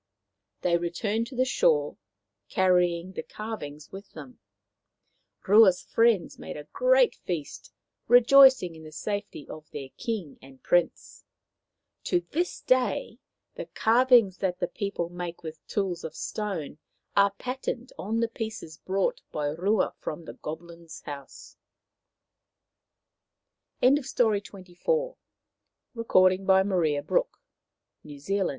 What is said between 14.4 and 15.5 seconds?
the people make